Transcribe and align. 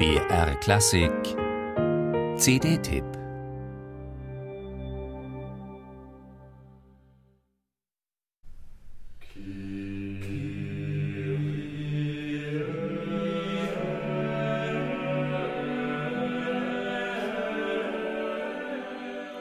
BR 0.00 0.54
Klassik 0.60 1.12
CD-Tipp 2.38 3.04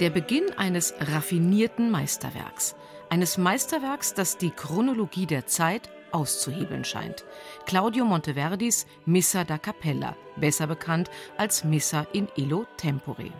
Der 0.01 0.09
Beginn 0.09 0.43
eines 0.57 0.93
raffinierten 0.99 1.89
Meisterwerks. 1.89 2.75
Eines 3.09 3.37
Meisterwerks, 3.37 4.13
das 4.13 4.35
die 4.35 4.51
Chronologie 4.51 5.25
der 5.25 5.47
Zeit 5.47 5.89
auszuhebeln 6.11 6.83
scheint. 6.83 7.25
Claudio 7.65 8.05
Monteverdis 8.05 8.85
Missa 9.05 9.43
da 9.43 9.57
Cappella, 9.57 10.15
besser 10.35 10.67
bekannt 10.67 11.09
als 11.37 11.63
Missa 11.63 12.05
in 12.13 12.27
Illo 12.35 12.65
Tempore. 12.77 13.31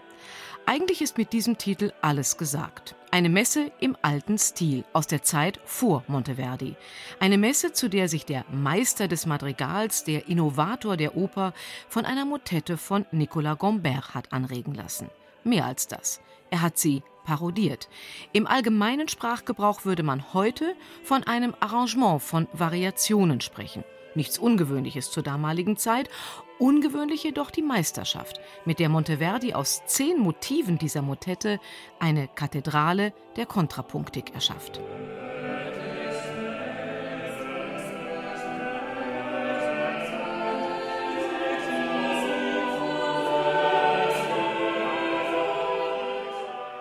Eigentlich 0.65 1.01
ist 1.01 1.17
mit 1.17 1.33
diesem 1.33 1.57
Titel 1.57 1.91
alles 2.01 2.37
gesagt. 2.37 2.95
Eine 3.09 3.29
Messe 3.29 3.71
im 3.79 3.97
alten 4.03 4.37
Stil 4.37 4.83
aus 4.93 5.07
der 5.07 5.23
Zeit 5.23 5.59
vor 5.65 6.03
Monteverdi. 6.07 6.75
Eine 7.19 7.39
Messe, 7.39 7.73
zu 7.73 7.89
der 7.89 8.07
sich 8.07 8.23
der 8.23 8.45
Meister 8.51 9.07
des 9.07 9.25
Madrigals, 9.25 10.03
der 10.03 10.27
Innovator 10.27 10.95
der 10.95 11.17
Oper, 11.17 11.53
von 11.87 12.05
einer 12.05 12.25
Motette 12.25 12.77
von 12.77 13.07
Nicolas 13.11 13.57
Gombert 13.57 14.13
hat 14.13 14.31
anregen 14.31 14.75
lassen. 14.75 15.09
Mehr 15.43 15.65
als 15.65 15.87
das. 15.87 16.21
Er 16.51 16.61
hat 16.61 16.77
sie 16.77 17.01
parodiert. 17.29 17.89
Im 18.33 18.47
allgemeinen 18.47 19.07
Sprachgebrauch 19.07 19.85
würde 19.85 20.01
man 20.01 20.33
heute 20.33 20.73
von 21.03 21.23
einem 21.25 21.53
Arrangement 21.59 22.23
von 22.23 22.47
Variationen 22.53 23.39
sprechen. 23.39 23.83
Nichts 24.15 24.39
Ungewöhnliches 24.39 25.11
zur 25.11 25.21
damaligen 25.21 25.77
Zeit, 25.77 26.09
ungewöhnlich 26.57 27.23
jedoch 27.23 27.51
die 27.51 27.61
Meisterschaft, 27.61 28.41
mit 28.65 28.79
der 28.79 28.89
Monteverdi 28.89 29.53
aus 29.53 29.83
zehn 29.85 30.17
Motiven 30.17 30.79
dieser 30.79 31.03
Motette 31.03 31.59
eine 31.99 32.27
Kathedrale 32.29 33.13
der 33.35 33.45
Kontrapunktik 33.45 34.33
erschafft. 34.33 34.81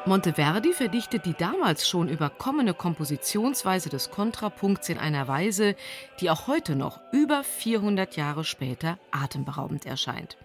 Monteverdi 0.09 0.73
verdichtet 0.73 1.27
die 1.27 1.34
damals 1.34 1.87
schon 1.87 2.09
überkommene 2.09 2.73
Kompositionsweise 2.73 3.91
des 3.91 4.11
Kontrapunkts 4.11 4.89
in 4.89 4.97
einer 4.97 5.28
Weise, 5.28 5.77
die 6.20 6.31
auch 6.31 6.47
heute 6.47 6.77
noch, 6.77 7.00
über 7.12 7.45
400 7.45 8.17
Jahre 8.17 8.45
später, 8.45 8.98
atemberaubend 9.11 9.84
erscheint. 9.84 10.39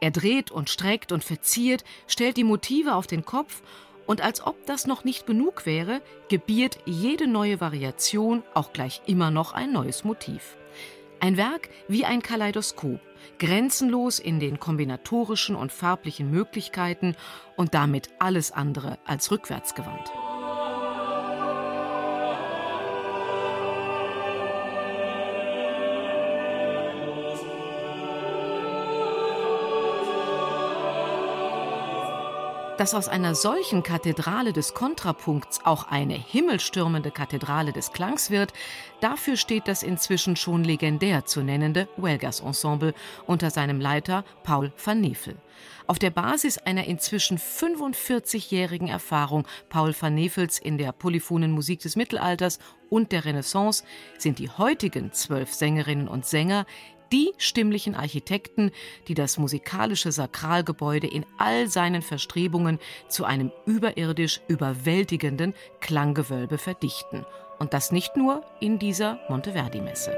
Er 0.00 0.10
dreht 0.10 0.50
und 0.50 0.70
streckt 0.70 1.12
und 1.12 1.22
verziert, 1.22 1.84
stellt 2.08 2.36
die 2.36 2.44
Motive 2.44 2.96
auf 2.96 3.06
den 3.06 3.24
Kopf 3.24 3.62
und 4.06 4.20
als 4.20 4.44
ob 4.44 4.66
das 4.66 4.88
noch 4.88 5.04
nicht 5.04 5.24
genug 5.24 5.66
wäre, 5.66 6.02
gebiert 6.28 6.78
jede 6.84 7.28
neue 7.28 7.60
Variation 7.60 8.42
auch 8.54 8.72
gleich 8.72 9.02
immer 9.06 9.30
noch 9.30 9.52
ein 9.52 9.72
neues 9.72 10.02
Motiv. 10.02 10.56
Ein 11.20 11.36
Werk 11.36 11.70
wie 11.88 12.04
ein 12.04 12.22
Kaleidoskop, 12.22 13.00
grenzenlos 13.38 14.18
in 14.18 14.38
den 14.38 14.60
kombinatorischen 14.60 15.56
und 15.56 15.72
farblichen 15.72 16.30
Möglichkeiten 16.30 17.16
und 17.56 17.74
damit 17.74 18.10
alles 18.18 18.52
andere 18.52 18.98
als 19.04 19.30
rückwärtsgewandt. 19.30 20.12
Dass 32.78 32.92
aus 32.92 33.08
einer 33.08 33.34
solchen 33.34 33.82
Kathedrale 33.82 34.52
des 34.52 34.74
Kontrapunkts 34.74 35.60
auch 35.64 35.88
eine 35.88 36.12
himmelstürmende 36.12 37.10
Kathedrale 37.10 37.72
des 37.72 37.92
Klangs 37.92 38.30
wird, 38.30 38.52
dafür 39.00 39.38
steht 39.38 39.66
das 39.66 39.82
inzwischen 39.82 40.36
schon 40.36 40.62
legendär 40.62 41.24
zu 41.24 41.40
nennende 41.40 41.88
Welgers 41.96 42.40
Ensemble 42.40 42.92
unter 43.26 43.50
seinem 43.50 43.80
Leiter 43.80 44.24
Paul 44.42 44.72
van 44.84 45.00
Nevel. 45.00 45.36
Auf 45.86 45.98
der 45.98 46.10
Basis 46.10 46.58
einer 46.58 46.84
inzwischen 46.84 47.38
45-jährigen 47.38 48.88
Erfahrung 48.88 49.46
Paul 49.70 49.94
van 49.98 50.14
Nevels 50.14 50.58
in 50.58 50.76
der 50.76 50.92
polyphonen 50.92 51.52
Musik 51.52 51.80
des 51.80 51.96
Mittelalters 51.96 52.58
und 52.90 53.10
der 53.10 53.24
Renaissance 53.24 53.84
sind 54.18 54.38
die 54.38 54.50
heutigen 54.50 55.12
zwölf 55.12 55.54
Sängerinnen 55.54 56.08
und 56.08 56.26
Sänger 56.26 56.66
die 57.12 57.32
stimmlichen 57.38 57.94
Architekten, 57.94 58.70
die 59.08 59.14
das 59.14 59.38
musikalische 59.38 60.12
Sakralgebäude 60.12 61.06
in 61.06 61.24
all 61.38 61.68
seinen 61.68 62.02
Verstrebungen 62.02 62.78
zu 63.08 63.24
einem 63.24 63.52
überirdisch 63.66 64.40
überwältigenden 64.48 65.54
Klanggewölbe 65.80 66.58
verdichten. 66.58 67.24
Und 67.58 67.72
das 67.72 67.90
nicht 67.92 68.16
nur 68.16 68.44
in 68.60 68.78
dieser 68.78 69.18
Monteverdi-Messe. 69.28 70.14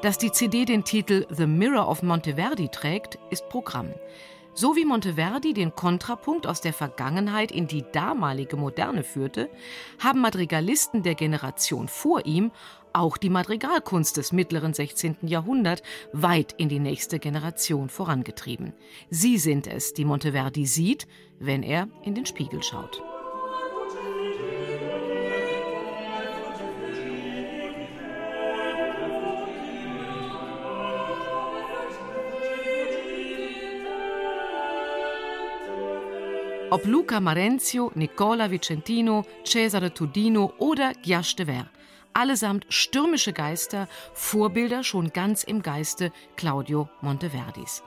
Dass 0.00 0.16
die 0.16 0.30
CD 0.30 0.64
den 0.64 0.84
Titel 0.84 1.26
The 1.28 1.46
Mirror 1.46 1.88
of 1.88 2.04
Monteverdi 2.04 2.68
trägt, 2.68 3.18
ist 3.30 3.48
Programm. 3.48 3.92
So 4.60 4.74
wie 4.74 4.84
Monteverdi 4.84 5.54
den 5.54 5.76
Kontrapunkt 5.76 6.44
aus 6.44 6.60
der 6.60 6.72
Vergangenheit 6.72 7.52
in 7.52 7.68
die 7.68 7.84
damalige 7.92 8.56
Moderne 8.56 9.04
führte, 9.04 9.48
haben 10.00 10.20
Madrigalisten 10.20 11.04
der 11.04 11.14
Generation 11.14 11.86
vor 11.86 12.26
ihm 12.26 12.50
auch 12.92 13.18
die 13.18 13.30
Madrigalkunst 13.30 14.16
des 14.16 14.32
mittleren 14.32 14.74
16. 14.74 15.18
Jahrhunderts 15.22 15.84
weit 16.12 16.54
in 16.58 16.68
die 16.68 16.80
nächste 16.80 17.20
Generation 17.20 17.88
vorangetrieben. 17.88 18.72
Sie 19.10 19.38
sind 19.38 19.68
es, 19.68 19.94
die 19.94 20.04
Monteverdi 20.04 20.66
sieht, 20.66 21.06
wenn 21.38 21.62
er 21.62 21.86
in 22.02 22.16
den 22.16 22.26
Spiegel 22.26 22.60
schaut. 22.60 23.00
Ob 36.70 36.84
Luca 36.84 37.18
Marenzio, 37.18 37.90
Nicola 37.94 38.50
Vicentino, 38.50 39.24
Cesare 39.42 39.90
Tudino 39.94 40.52
oder 40.58 40.92
Ghiache 40.92 41.34
de 41.36 41.46
Ver. 41.46 41.66
Allesamt 42.12 42.66
stürmische 42.68 43.32
Geister, 43.32 43.88
Vorbilder 44.12 44.84
schon 44.84 45.10
ganz 45.14 45.44
im 45.44 45.62
Geiste 45.62 46.12
Claudio 46.36 46.90
Monteverdis. 47.00 47.82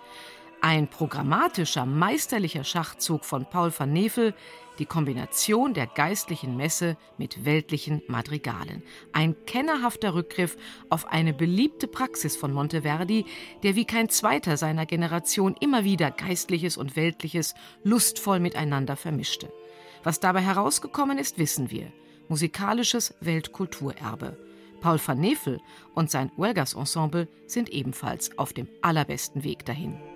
Ein 0.64 0.88
programmatischer, 0.88 1.88
meisterlicher 1.88 2.64
Schachzug 2.64 3.26
von 3.26 3.48
Paul 3.50 3.74
van 3.76 3.92
Nevel, 3.92 4.36
die 4.78 4.86
Kombination 4.86 5.74
der 5.74 5.88
geistlichen 5.88 6.56
Messe 6.56 6.98
mit 7.18 7.46
weltlichen 7.46 8.04
Madrigalen. 8.08 8.84
Ein 9.12 9.36
kennerhafter 9.48 10.14
Rückgriff 10.14 10.58
auf 10.90 11.08
eine 11.08 11.34
beliebte 11.34 11.88
Praxis 11.88 12.38
von 12.38 12.54
Monteverdi, 12.54 13.26
der 13.64 13.76
wie 13.76 13.86
kein 13.86 14.10
zweiter 14.10 14.56
seiner 14.56 14.86
Generation 14.86 15.56
immer 15.60 15.84
wieder 15.84 16.12
Geistliches 16.12 16.78
und 16.78 16.96
Weltliches 16.96 17.56
lustvoll 17.84 18.40
miteinander 18.40 18.96
vermischte. 18.96 19.52
Was 20.04 20.20
dabei 20.20 20.42
herausgekommen 20.42 21.18
ist, 21.18 21.40
wissen 21.40 21.72
wir. 21.72 21.92
Musikalisches 22.30 23.16
Weltkulturerbe. 23.20 24.38
Paul 24.80 25.00
van 25.04 25.20
Nevel 25.20 25.60
und 25.96 26.12
sein 26.12 26.32
Welgers 26.38 26.76
Ensemble 26.76 27.28
sind 27.48 27.70
ebenfalls 27.70 28.38
auf 28.38 28.54
dem 28.54 28.68
allerbesten 28.84 29.44
Weg 29.44 29.66
dahin. 29.66 30.11